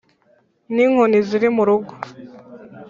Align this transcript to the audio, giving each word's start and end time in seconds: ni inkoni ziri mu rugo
ni 0.73 0.83
inkoni 0.85 1.19
ziri 1.27 1.49
mu 1.55 1.63
rugo 1.67 1.93